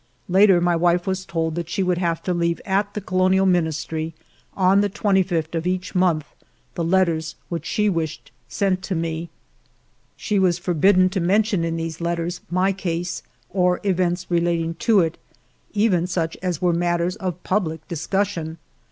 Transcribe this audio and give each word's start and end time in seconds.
Later 0.27 0.59
my 0.59 0.75
wife 0.75 1.05
was 1.05 1.25
told 1.27 1.53
that 1.53 1.69
she 1.69 1.83
would 1.83 1.99
have 1.99 2.23
to 2.23 2.33
leave 2.33 2.59
at 2.65 2.87
ALFRED 2.87 2.93
DREYFUS 3.05 3.11
141 3.11 3.29
the 3.29 3.39
Colonial 3.39 3.61
Ministry, 3.61 4.13
on 4.57 4.81
the 4.81 4.89
25th 4.89 5.53
of 5.55 5.67
each 5.67 5.93
month, 5.93 6.25
the 6.73 6.83
letters 6.83 7.35
which 7.49 7.67
she 7.67 7.87
wished 7.87 8.31
sent 8.49 8.81
to 8.81 8.95
me. 8.95 9.29
She 10.17 10.39
was 10.39 10.57
forbidden 10.57 11.07
to 11.09 11.19
mention 11.19 11.63
in 11.63 11.75
these 11.75 12.01
letters 12.01 12.41
my 12.49 12.71
case 12.73 13.21
or 13.51 13.79
events 13.83 14.25
relating 14.31 14.73
to 14.89 15.01
it, 15.01 15.19
even 15.73 16.07
such 16.07 16.35
as 16.41 16.59
were 16.59 16.73
matters 16.73 17.15
of 17.17 17.43
public 17.43 17.87
discussion. 17.87 18.57